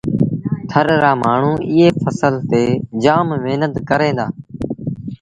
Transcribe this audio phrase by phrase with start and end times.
[0.69, 2.63] ٿر رآ مآڻهوٚݩ ايئي ڦسل تي
[3.03, 4.25] جآم مهنت ڪريݩ دآ۔